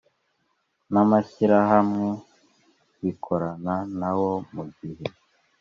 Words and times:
N 0.91 0.93
amashyirahamwe 1.03 2.07
bikorana 3.03 3.75
nawo 3.99 4.31
mu 4.53 4.63
gihe 4.77 5.05